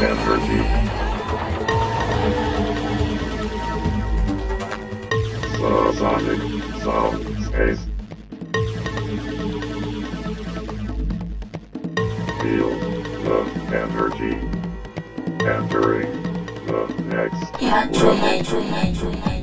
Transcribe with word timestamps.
the 0.00 0.08
energy. 0.08 0.62
Sonic 5.98 6.40
sound 6.80 7.44
space. 7.44 7.82
Feel 12.40 12.70
the 13.26 13.38
energy 13.74 14.36
entering 15.44 16.10
the 16.66 16.82
next 17.08 17.52
level. 17.60 18.30
Exclusivo. 18.40 19.39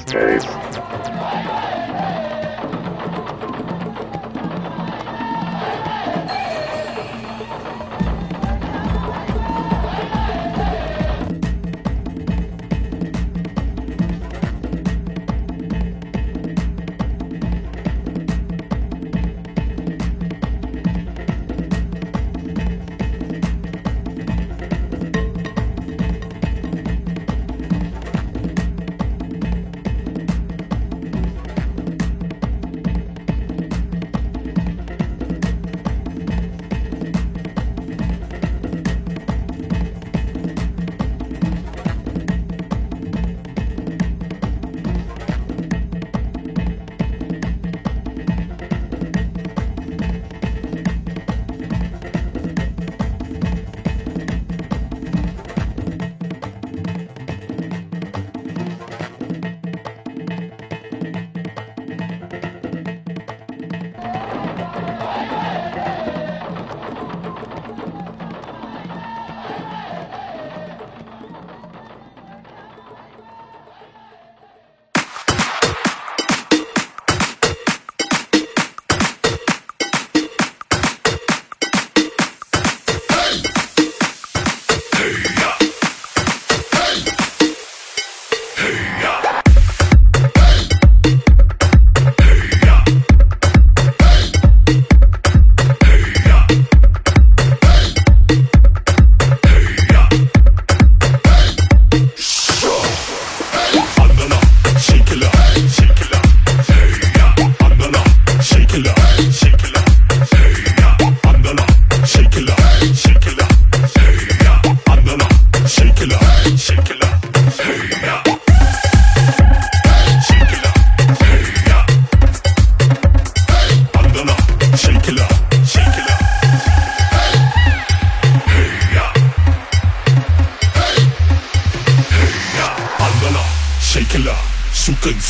Outer 0.00 1.59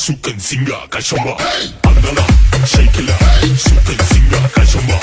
suka 0.00 0.30
singa 0.38 0.78
kashamba. 0.88 1.36
Andala 1.84 2.24
shake 2.66 2.98
it 3.00 3.10
up 3.10 3.20
suka 3.58 3.94
singa 4.08 4.40
kashamba. 4.56 4.96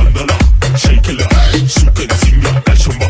Andala 0.00 0.36
shake 0.78 1.08
it 1.12 1.20
up 1.20 1.32
suka 1.68 2.04
singa 2.20 2.52
kashamba. 2.64 3.08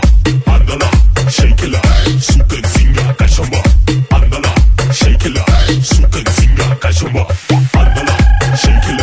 Andala 0.53 0.91
shake 1.31 1.63
it 1.63 1.75
up 1.77 1.87
suka 2.21 2.57
singa 2.75 3.05
kashamba. 3.19 3.61
Andala 4.17 4.53
shake 4.93 5.27
it 5.27 5.39
up 5.39 5.49
suka 5.85 6.21
singa 6.37 6.67
kashamba. 6.83 7.23
Andala 7.81 8.15
shake 8.63 8.89
it 8.93 8.98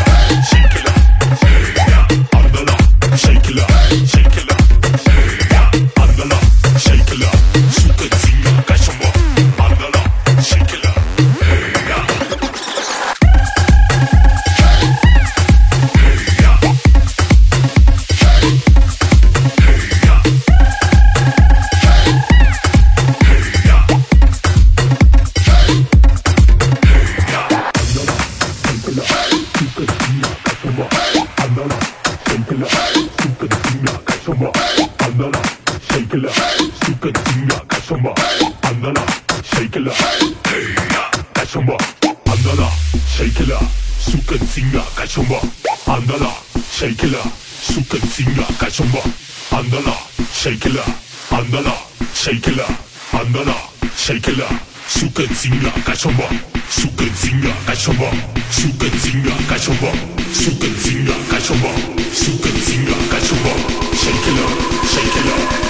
Kachumba, 45.15 45.39
Andala, 45.87 46.29
Shakila, 46.75 47.21
Sukan 47.63 48.03
Singa, 48.03 48.43
Kachumba, 48.59 48.99
Andala, 49.49 49.95
shake 50.33 50.59
Shakila, 50.59 50.83
Andala, 51.31 51.73
shake 52.13 52.41
Shakila, 52.41 52.65
Andala, 53.13 53.55
shake 53.95 54.21
Shakila, 54.23 54.47
Sukan 54.89 55.31
Singa, 55.31 55.71
Kachumba, 55.87 56.27
Sukan 56.67 57.15
Singa, 57.15 57.53
Kachumba, 57.65 58.11
Sukan 58.51 58.91
Singa, 58.99 59.31
Kachumba, 59.47 59.91
Sukan 60.35 60.75
Singa, 60.83 61.15
Kachumba, 61.31 61.71
Sukan 62.11 62.57
Singa, 62.59 62.95
Kachumba, 63.07 63.53
Shakila, 63.95 64.45
Shakila. 64.83 65.64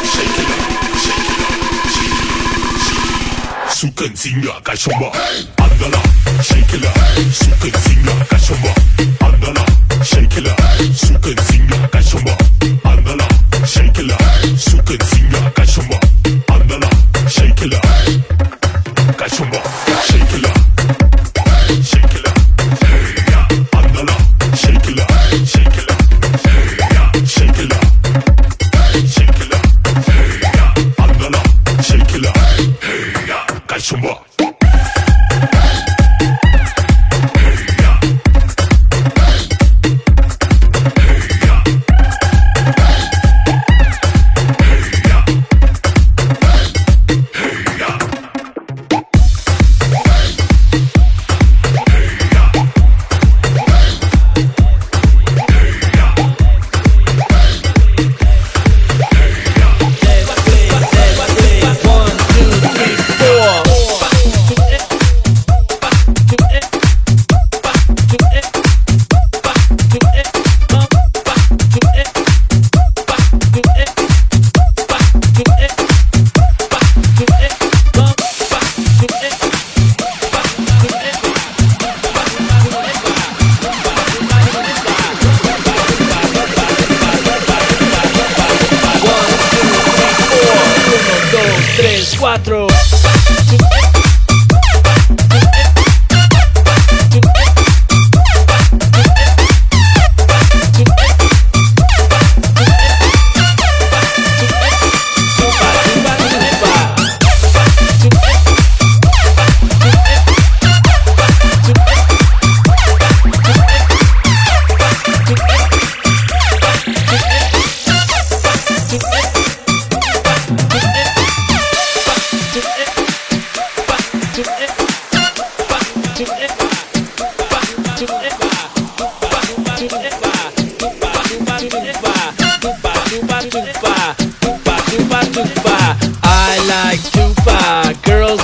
Sukanzinga 3.76 4.62
Kashumba 4.64 5.12
Andala 5.58 6.00
Shakila 6.42 6.92
Sukanzinga 7.34 8.26
Kashumba 8.30 8.72
Andala 9.20 9.66
Shakila 10.02 10.56
Sukanzinga 10.96 11.88
Kashumba 11.92 12.38
Andala 12.86 13.28
Shakila 13.68 14.25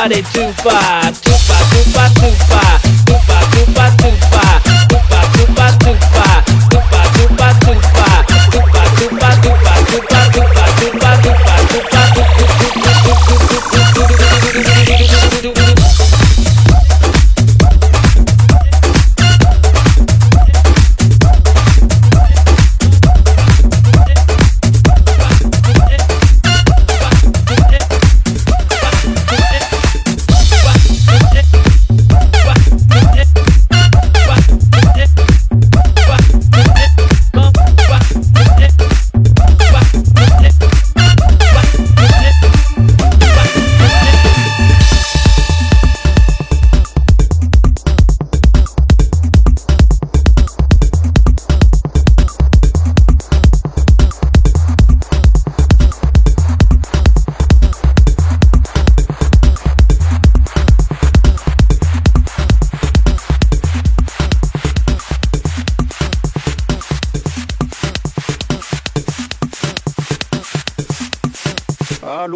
body 0.07 0.21
too 0.21 0.51
far. 0.63 1.11
Too 1.11 1.36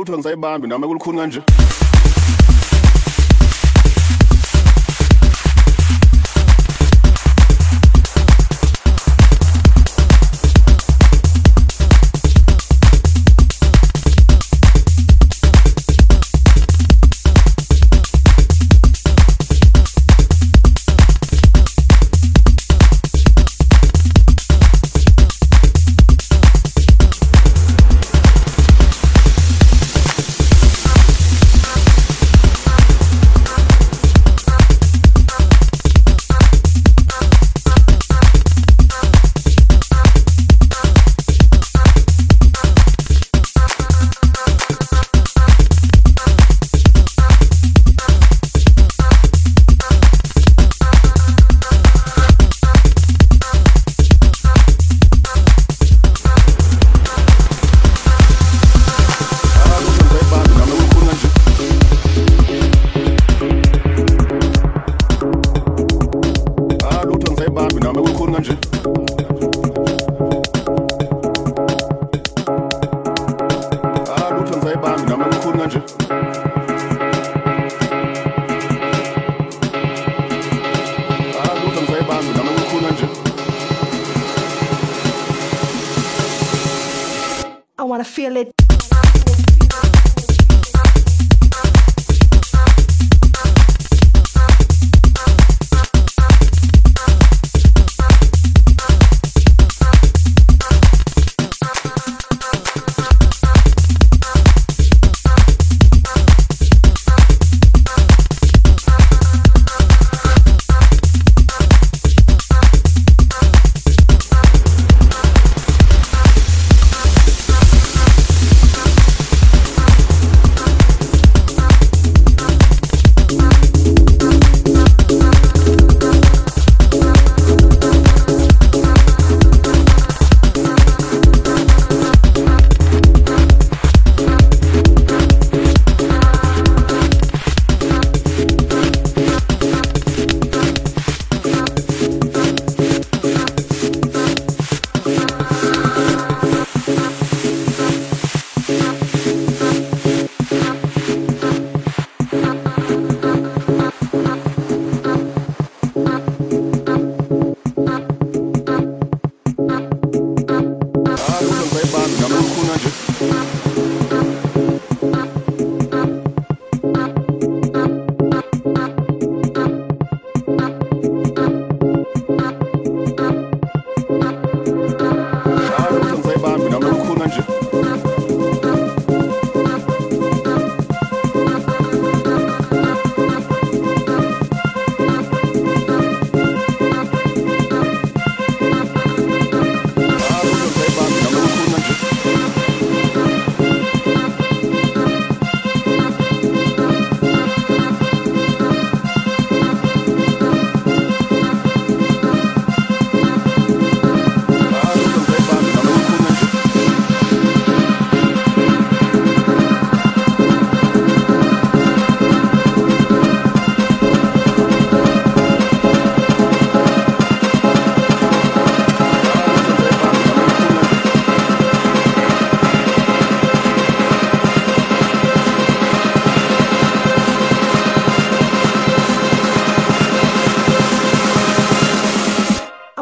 lutho 0.01 0.17
ngisayibambi 0.17 0.67
nami 0.67 0.88
kulukhuni 0.88 1.17
kanje 1.17 1.41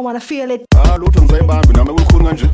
wanna 0.09 0.19
feel 0.19 0.49
it. 0.49 0.65
Ah 0.75 0.97
lutho 0.97 1.21
ngisayibambi 1.21 1.73
nami 1.73 1.93
kukhuluma 1.93 2.31
nje. 2.31 2.49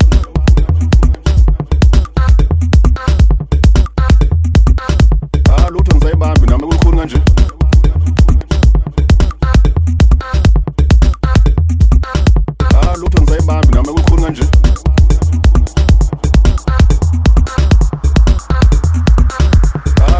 Ah 5.50 5.68
lutho 5.70 5.96
ngisayibambi 5.96 6.46
nami 6.46 6.66
kukhuluma 6.66 7.04
nje. 7.04 7.18
Ah 12.74 12.96
lutho 13.00 13.22
ngisayibambi 13.22 13.74
nami 13.74 13.88
kukhuluma 13.92 14.28
nje. 14.30 14.42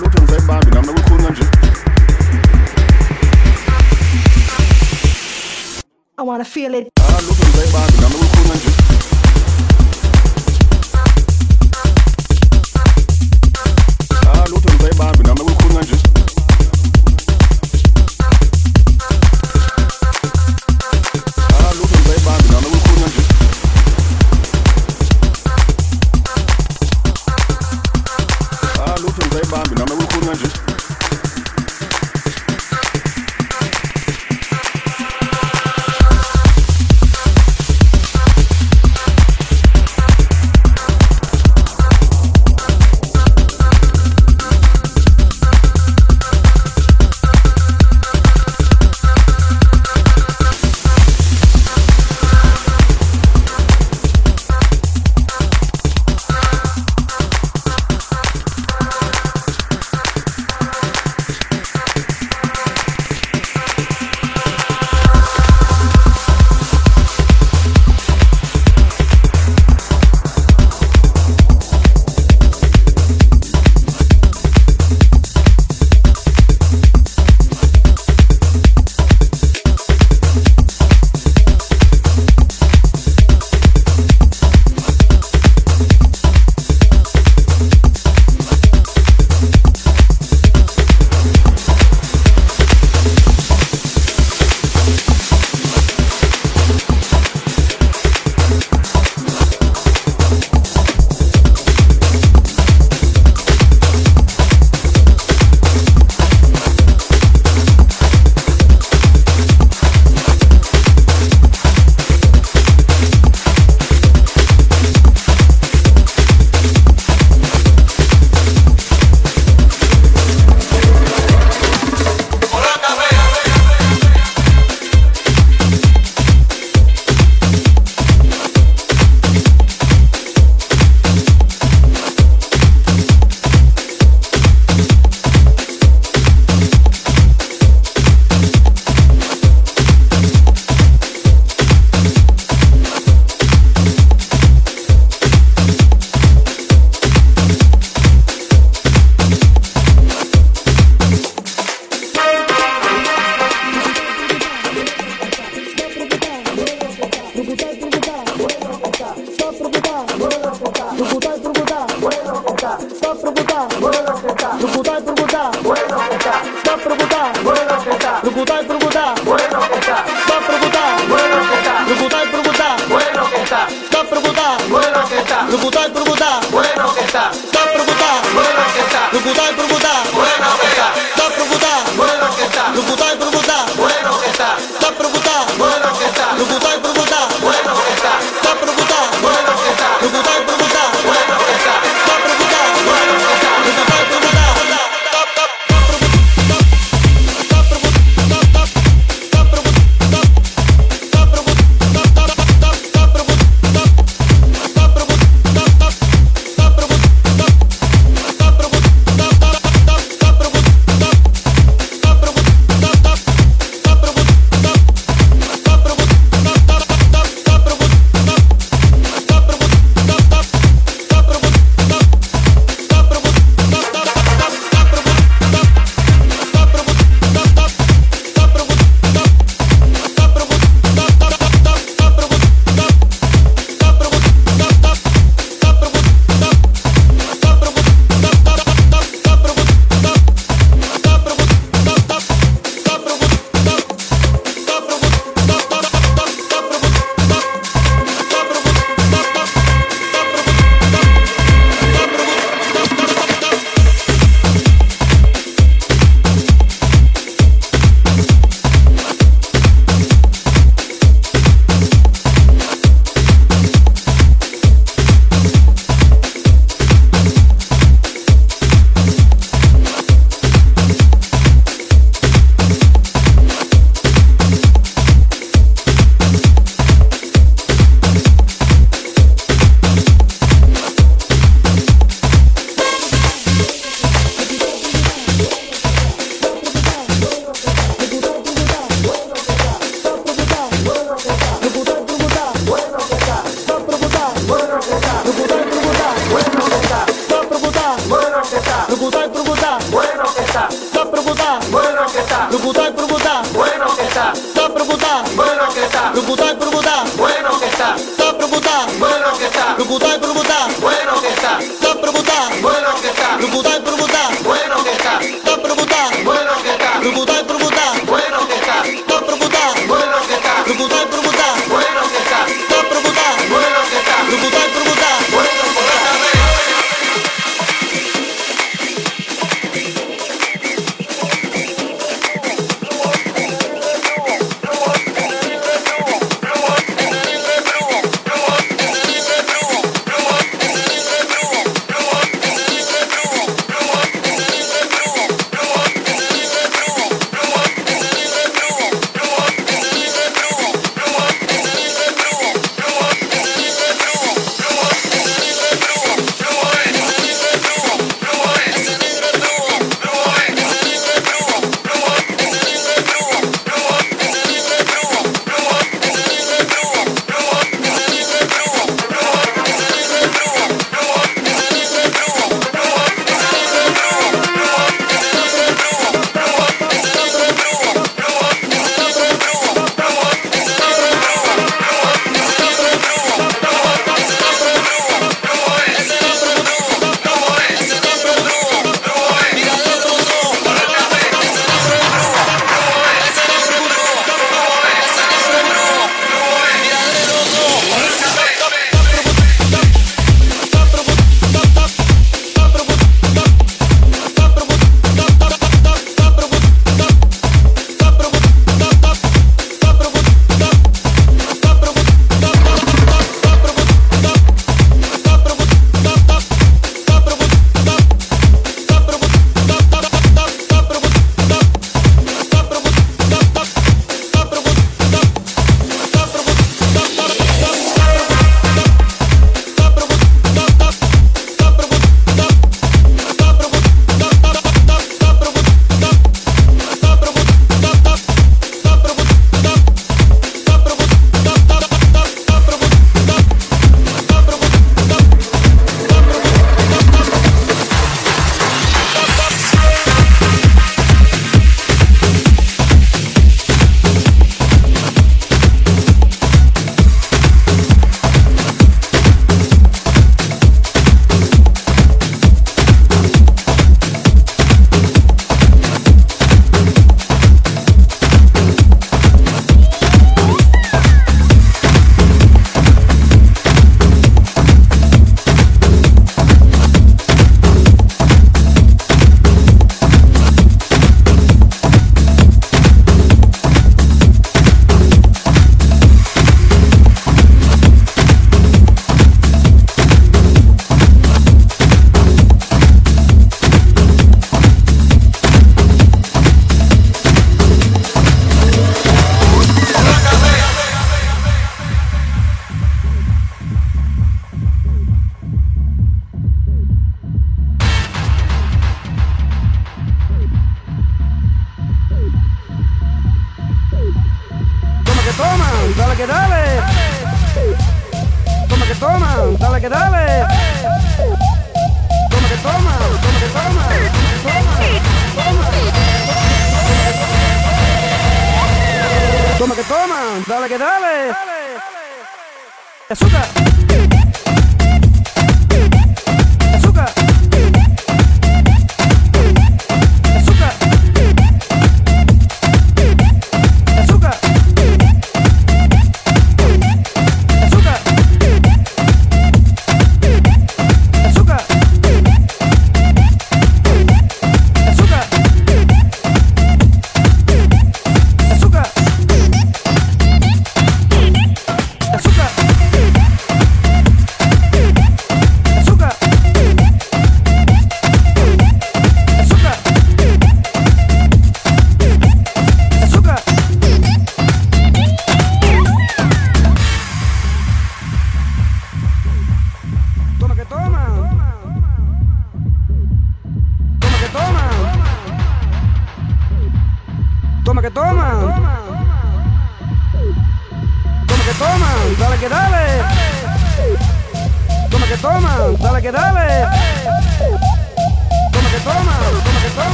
Lutho 0.00 0.22
ngisayibambi 0.22 0.70
nami 0.74 0.88
kukhuluma 0.92 1.30
nje. 1.30 1.44
I 6.18 6.22
wanna 6.22 6.44
feel 6.44 6.74
it. 6.74 7.09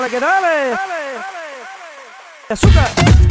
dale 0.00 0.10
que 0.10 0.20
dale. 0.20 0.70
dale. 0.70 1.24
Azúcar. 2.48 3.29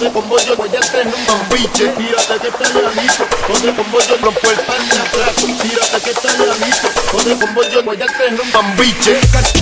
Donde 0.00 0.14
con 0.14 0.28
voy 0.30 0.40
a 0.40 0.80
tener 0.80 1.14
un 1.14 1.26
bambiche. 1.26 1.88
Tírate 1.88 2.40
que 2.40 2.48
está 2.48 3.02
listo. 3.02 3.26
Donde 3.46 3.74
con 3.74 3.92
yo 4.00 4.16
rompo 4.22 4.50
el 4.50 4.60
pan 4.60 4.88
de 4.88 4.96
atrás. 4.96 5.34
Tírate 5.36 6.00
que 6.02 6.10
está 6.10 6.32
con 7.36 7.54
voy 7.84 8.02
a 8.02 8.06
tener 8.06 8.40
un 8.40 8.50
bambiche. 8.50 9.59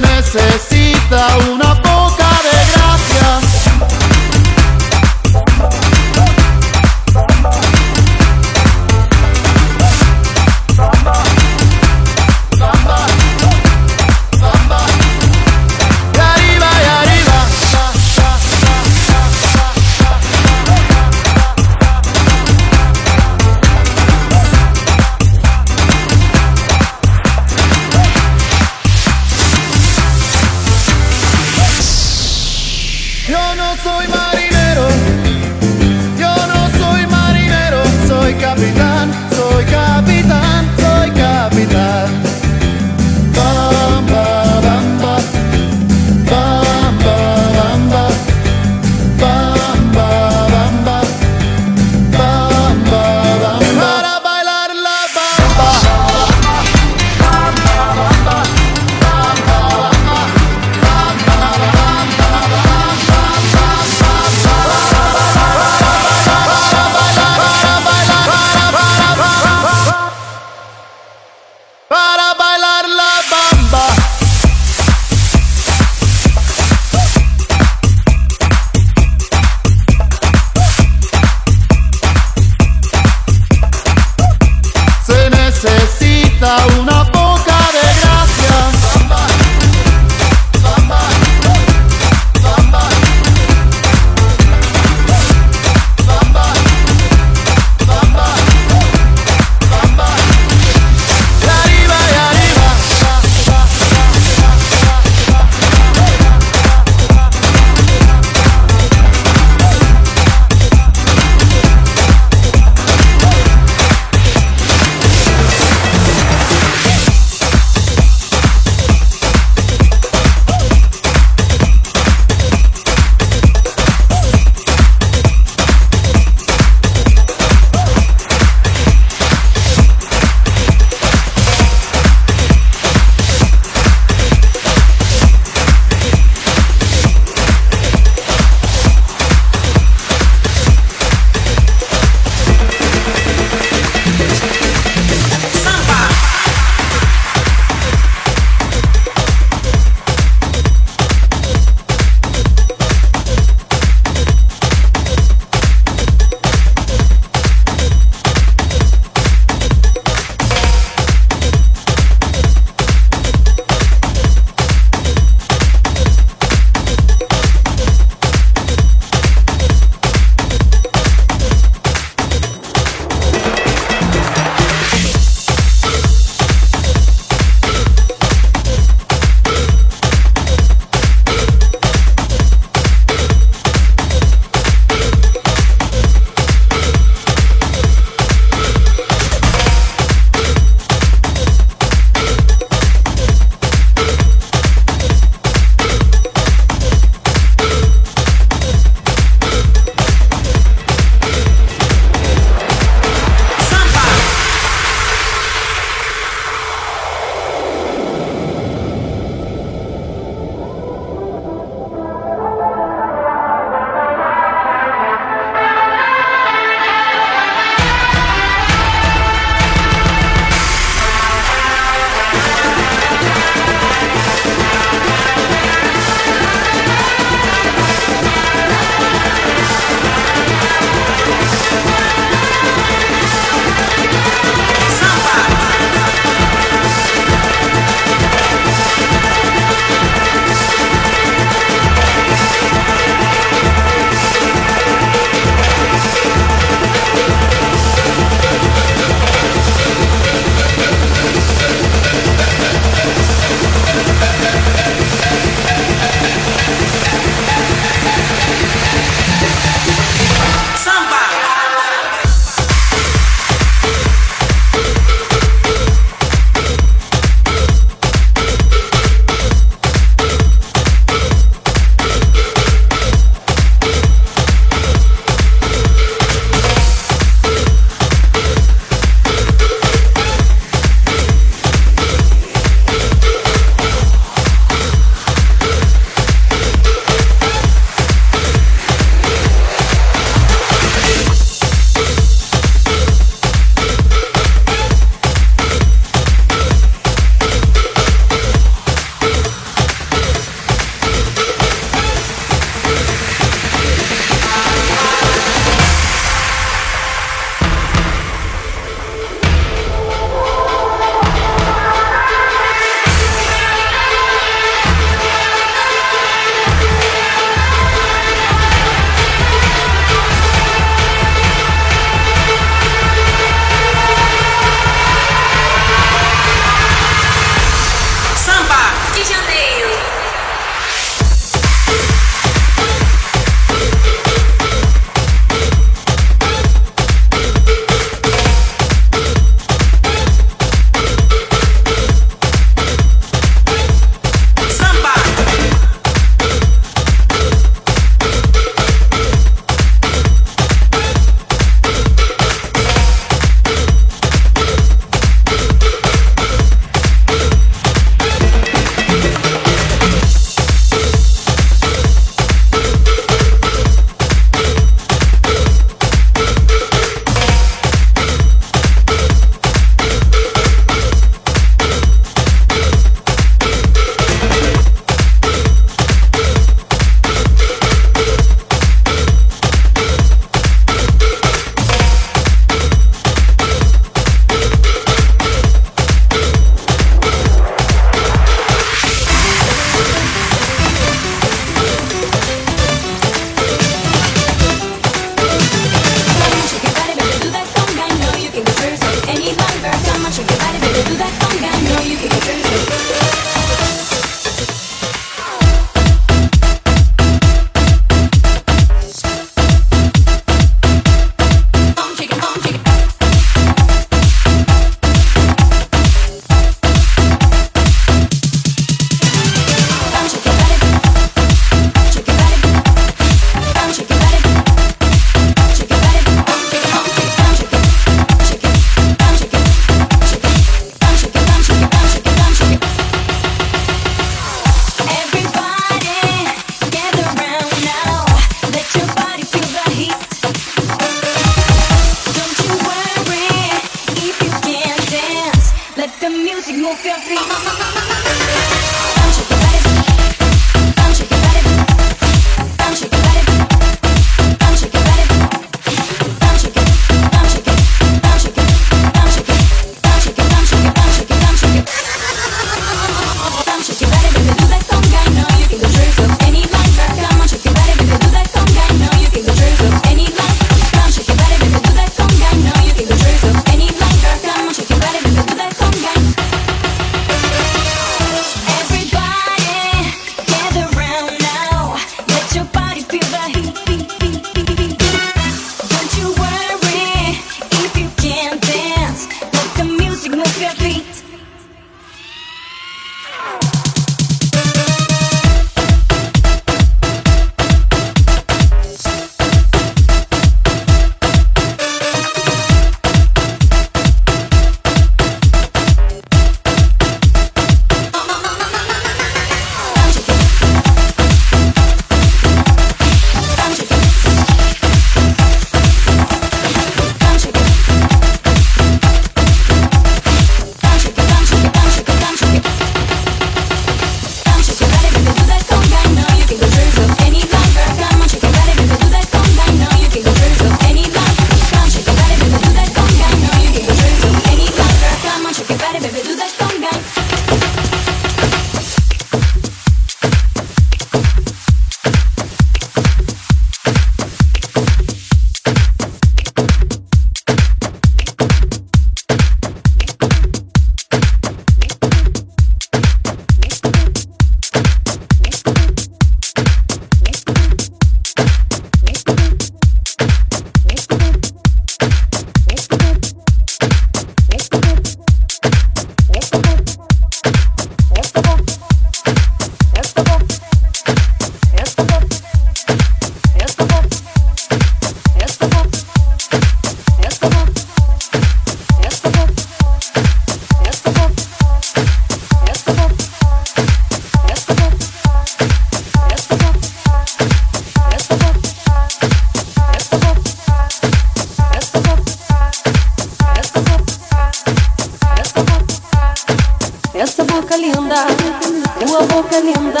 boca 599.58 599.60
linda, 599.60 600.00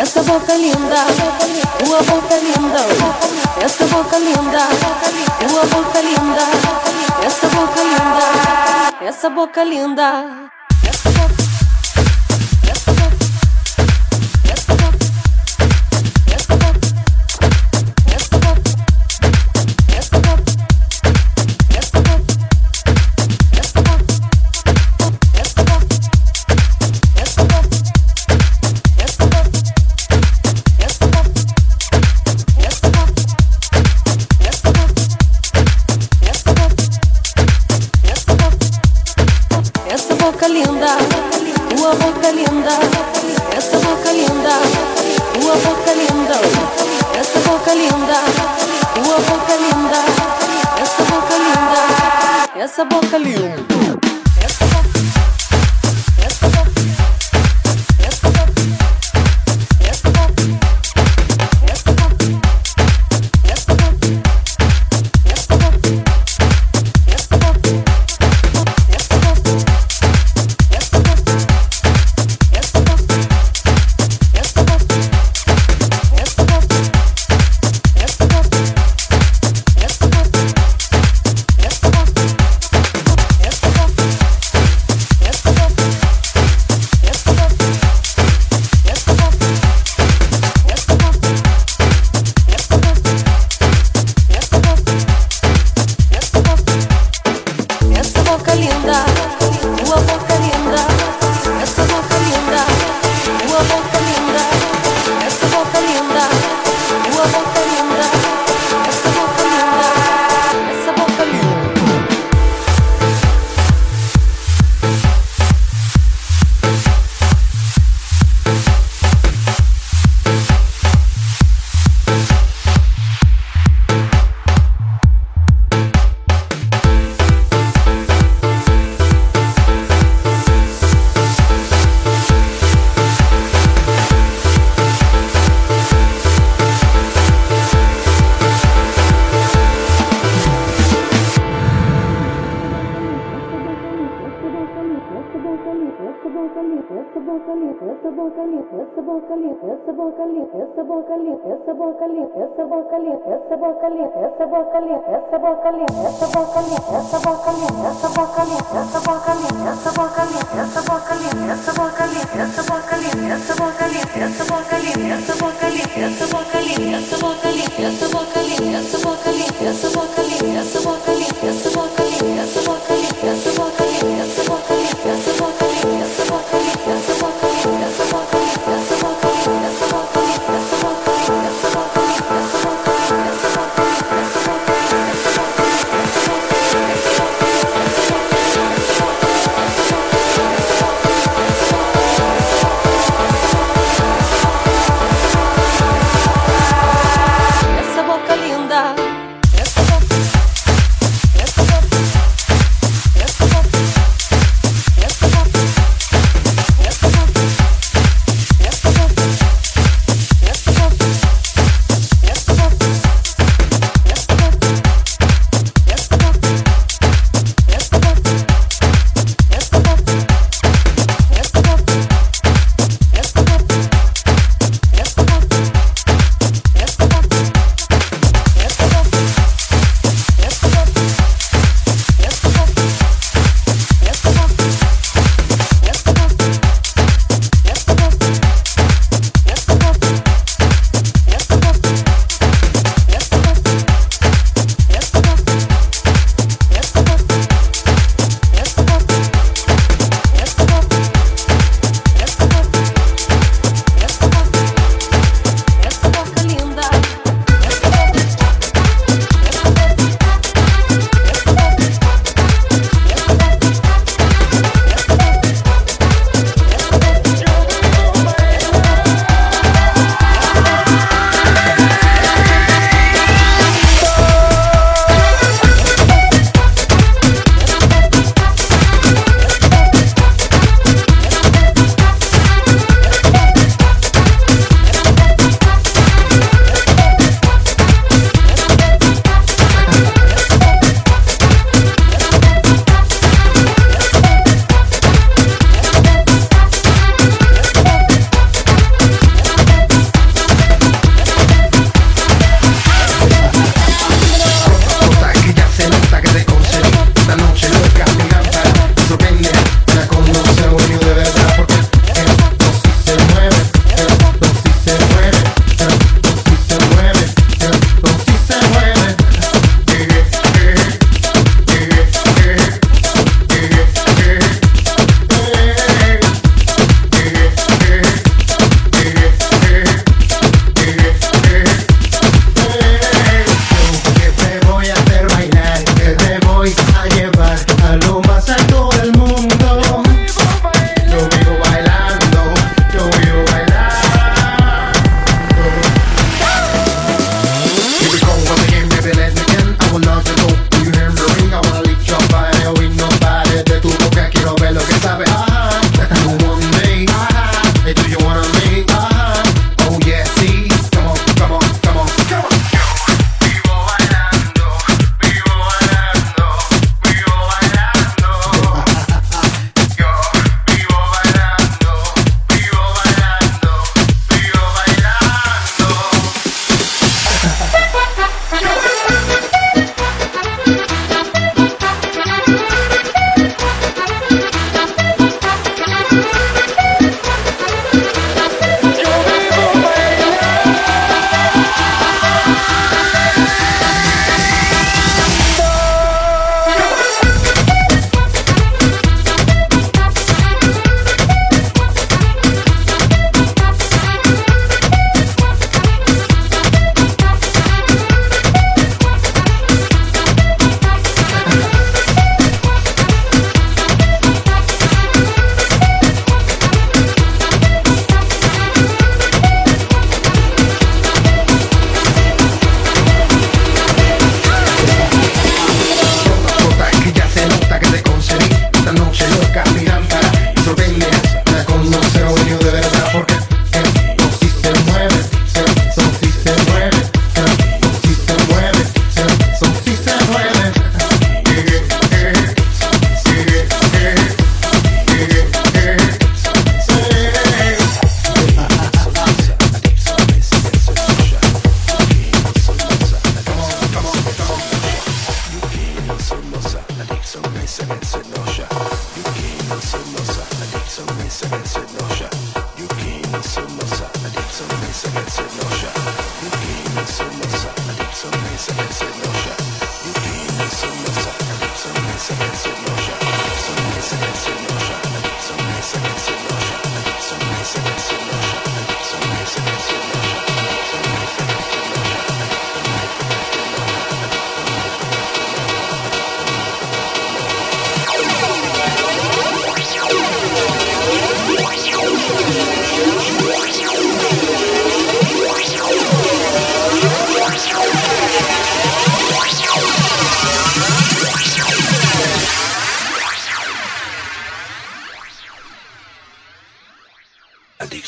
essa 0.00 0.22
boca 0.22 0.52
é 0.52 0.56
é 0.56 0.56
linda, 0.56 0.96
essa 1.80 2.02
boca 2.02 2.34
é 2.34 2.40
linda, 2.40 2.80
essa 3.62 3.86
boca 3.86 4.18
linda, 4.18 4.58
essa 5.40 5.66
boca 5.66 6.00
linda, 6.00 6.42
essa 7.24 7.48
boca 7.48 7.80
linda, 7.82 9.06
essa 9.06 9.30
boca 9.30 9.64
linda. 9.64 10.43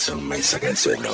some 0.06 0.20
son 0.20 0.32
esa 0.34 0.60
canción. 0.60 1.02
No, 1.02 1.10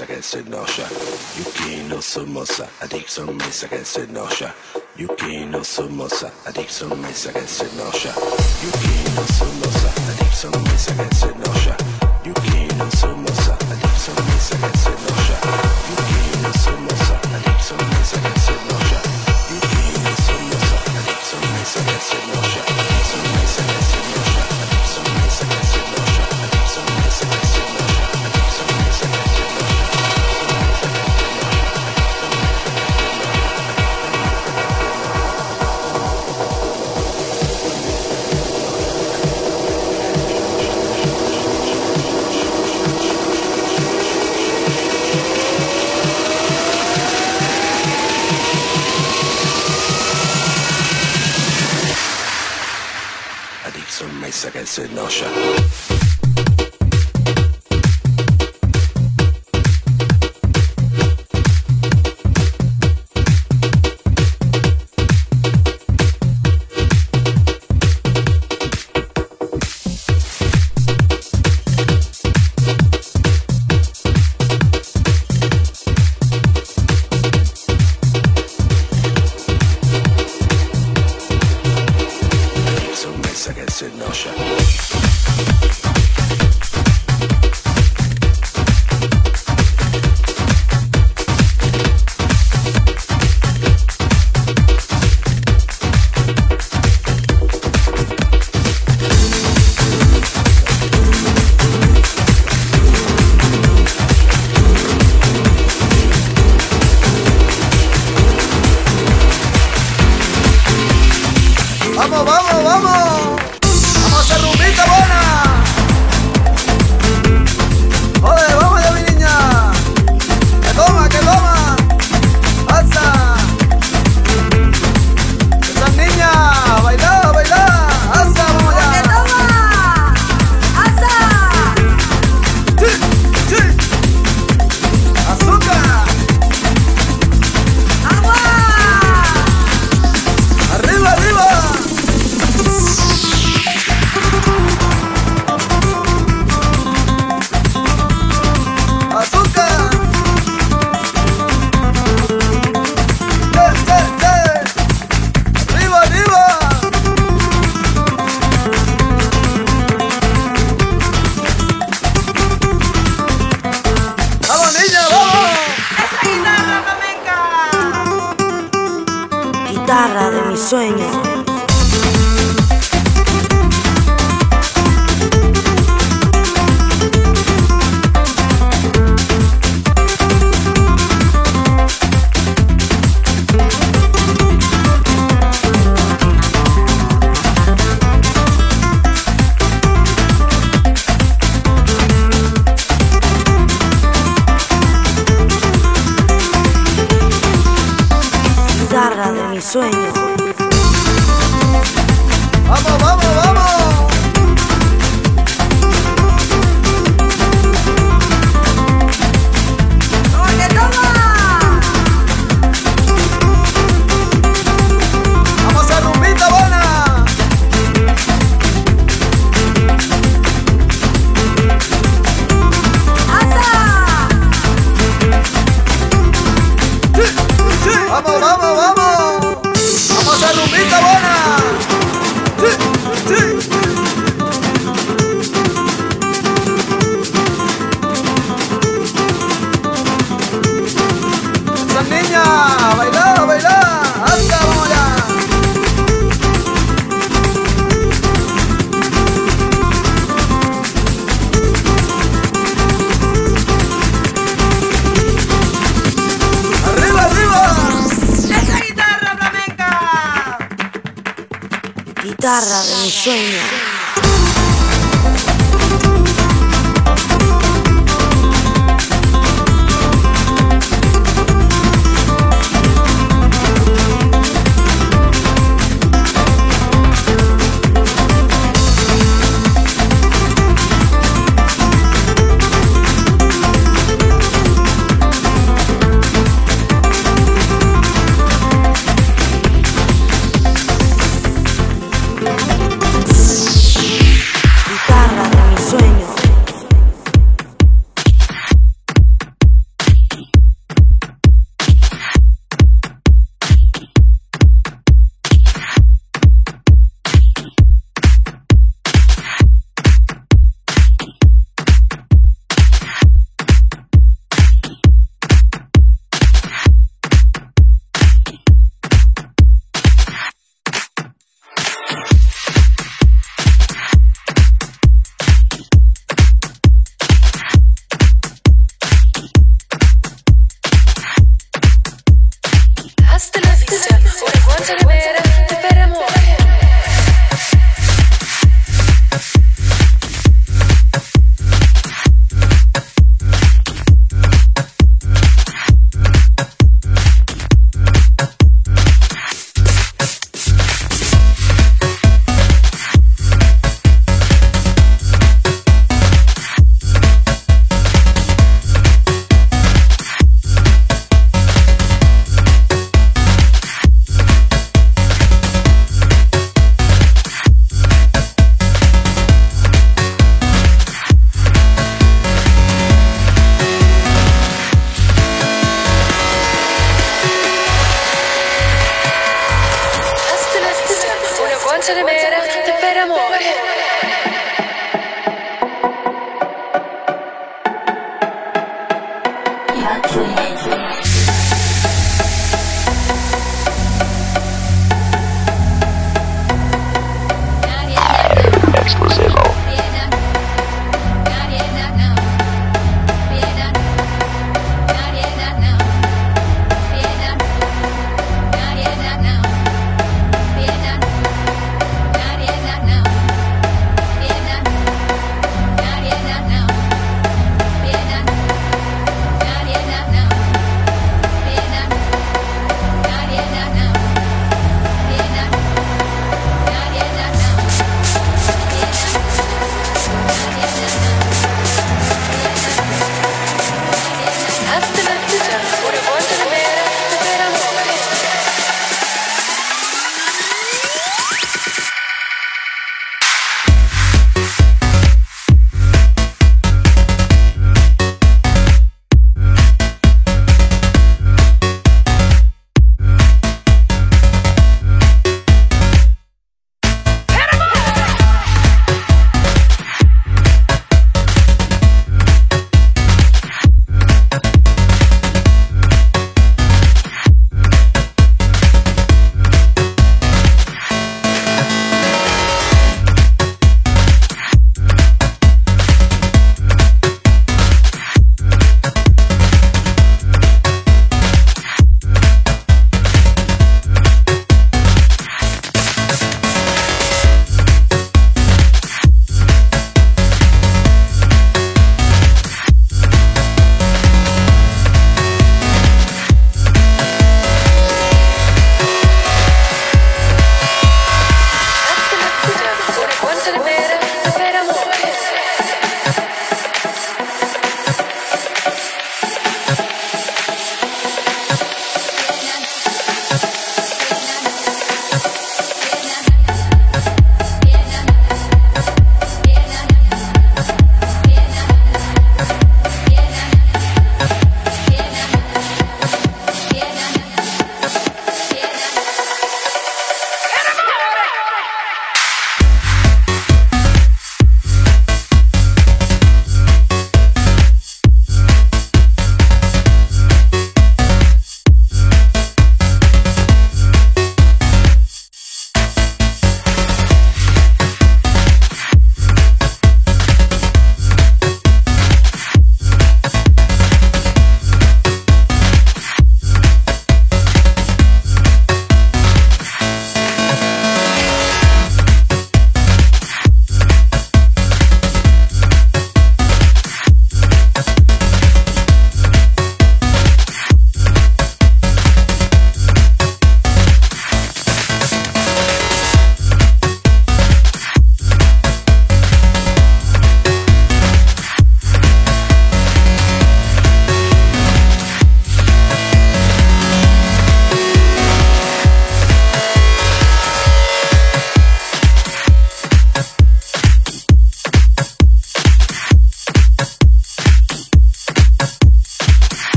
I 0.00 0.06
can 0.06 0.22
say 0.22 0.42
no 0.44 0.64
shot. 0.64 0.90
You 1.36 1.44
can 1.54 1.88
no 1.88 1.96
samosa. 1.96 2.68
I 2.82 2.86
take 2.86 3.08
some 3.08 3.36
mace, 3.36 3.64
I 3.64 3.68
can 3.68 3.84
say 3.84 4.06
no 4.06 4.28
shot. 4.28 4.54
You 4.96 5.08
can 5.08 5.50
no 5.50 5.60
samosa. 5.60 6.30
I 6.46 6.52
take 6.52 6.70
some 6.70 7.00
mace, 7.02 7.26
I 7.26 7.32
can 7.32 7.46
say 7.46 7.66
no 7.76 7.90
shot. 7.90 8.14
You 8.62 8.70
can 8.70 9.14
no 9.16 9.22
samosa. 9.26 9.90
I 10.08 10.14
take 10.18 10.32
some 10.32 10.62
mace, 10.64 10.88
I 10.88 10.94
can 10.94 11.12
say 11.12 11.34
no 11.34 11.52
shot. 11.54 11.82
You 12.24 12.34
can 12.34 12.68
no 12.78 12.86
samosa. 12.94 13.54
I 13.58 13.74
take 13.80 13.98
some 13.98 14.22
mace, 14.26 14.52
I 14.52 14.56
can 14.62 14.74
say 14.78 14.94
no 15.02 15.14
shot. 15.26 15.42
You 15.88 15.96
can 16.06 16.42
no 16.42 16.50
samosa. 16.62 17.16
I 17.34 17.38
take 17.42 17.60
some 17.60 17.78
mace, 17.90 18.14
I 18.14 18.20
can 18.22 18.36
say 18.38 18.58
no 18.68 18.78
shot. 18.88 19.04
You 19.50 19.58
can 19.66 19.94
no 20.04 20.12
samosa. 20.26 20.78
I 20.94 21.00
take 21.06 21.24
some 21.26 21.46
mace, 21.54 21.76
I 21.76 21.84
can 21.90 22.00
say 22.00 22.20
no 22.28 22.42
shot. 22.52 22.87